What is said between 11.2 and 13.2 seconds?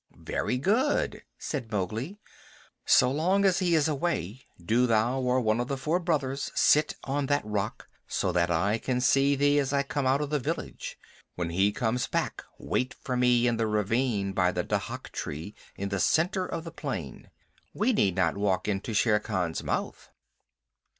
When he comes back wait for